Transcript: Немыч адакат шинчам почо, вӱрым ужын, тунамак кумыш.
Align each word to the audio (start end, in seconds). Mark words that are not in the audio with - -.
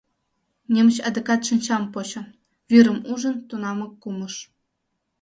Немыч 0.73 0.97
адакат 1.07 1.41
шинчам 1.47 1.83
почо, 1.93 2.21
вӱрым 2.69 2.99
ужын, 3.11 3.35
тунамак 3.49 3.93
кумыш. 4.01 4.35